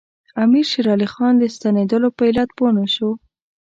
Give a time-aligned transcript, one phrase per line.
[0.43, 3.09] امیر شېر علي خان د ستنېدلو په علت پوه نه شو.